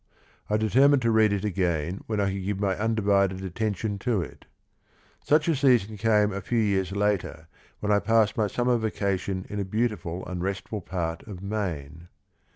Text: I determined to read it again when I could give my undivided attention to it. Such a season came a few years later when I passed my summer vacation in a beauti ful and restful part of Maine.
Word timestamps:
I 0.49 0.57
determined 0.57 1.03
to 1.03 1.11
read 1.11 1.31
it 1.31 1.45
again 1.45 2.01
when 2.07 2.19
I 2.19 2.33
could 2.33 2.43
give 2.43 2.59
my 2.59 2.75
undivided 2.75 3.43
attention 3.43 3.99
to 3.99 4.19
it. 4.19 4.45
Such 5.23 5.47
a 5.47 5.55
season 5.55 5.95
came 5.95 6.33
a 6.33 6.41
few 6.41 6.57
years 6.57 6.91
later 6.91 7.47
when 7.81 7.91
I 7.91 7.99
passed 7.99 8.35
my 8.35 8.47
summer 8.47 8.77
vacation 8.77 9.45
in 9.47 9.59
a 9.59 9.63
beauti 9.63 9.99
ful 9.99 10.25
and 10.25 10.41
restful 10.41 10.81
part 10.81 11.21
of 11.27 11.43
Maine. 11.43 12.07